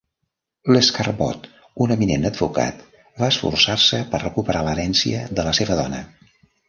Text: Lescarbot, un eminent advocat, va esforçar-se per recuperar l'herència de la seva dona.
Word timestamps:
Lescarbot, 0.75 1.43
un 1.85 1.93
eminent 1.95 2.25
advocat, 2.29 2.81
va 3.25 3.29
esforçar-se 3.35 4.01
per 4.15 4.23
recuperar 4.25 4.65
l'herència 4.69 5.21
de 5.41 5.47
la 5.51 5.55
seva 5.61 5.79
dona. 5.83 6.01